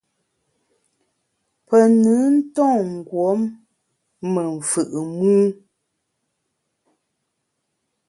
[1.67, 3.39] Pe nùn nton ngùom
[4.33, 4.81] me mfù’
[5.17, 5.33] mû.